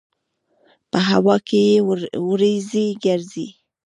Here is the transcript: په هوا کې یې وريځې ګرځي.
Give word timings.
په 0.91 0.99
هوا 1.09 1.35
کې 1.47 1.59
یې 1.69 1.77
وريځې 2.29 2.87
ګرځي. 3.03 3.47